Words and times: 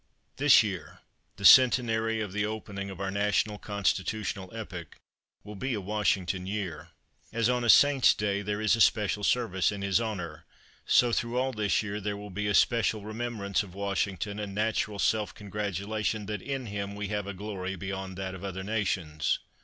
This 0.37 0.63
year, 0.63 1.01
the 1.35 1.45
centenary 1.45 2.21
of 2.21 2.33
the 2.33 2.43
opening 2.43 2.89
of 2.89 2.99
our 2.99 3.11
national 3.11 3.59
constitutional 3.59 4.51
epoch, 4.51 4.95
will 5.43 5.53
be 5.55 5.75
a 5.75 5.79
Washington 5.79 6.47
year. 6.47 6.87
As 7.31 7.47
on 7.49 7.63
a 7.63 7.69
saint's 7.69 8.15
day 8.15 8.41
there 8.41 8.59
is 8.59 8.75
a 8.75 8.81
special 8.81 9.23
service 9.23 9.71
in 9.71 9.83
his 9.83 10.01
honor, 10.01 10.47
so 10.87 11.11
through 11.11 11.37
all 11.37 11.51
this 11.51 11.83
year 11.83 12.01
there 12.01 12.17
will 12.17 12.31
be 12.31 12.47
especial 12.47 13.03
remembrance 13.05 13.61
of 13.61 13.75
Washington, 13.75 14.39
and 14.39 14.55
natural 14.55 14.97
self 14.97 15.35
congratulation 15.35 16.25
that 16.25 16.41
in 16.41 16.65
him 16.65 16.95
we 16.95 17.09
have 17.09 17.27
a 17.27 17.33
glory 17.35 17.75
beyond 17.75 18.17
that 18.17 18.33
of 18.33 18.43
other 18.43 18.63
nations. 18.63 19.37